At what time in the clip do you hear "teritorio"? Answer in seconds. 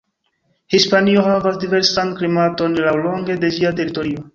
3.83-4.29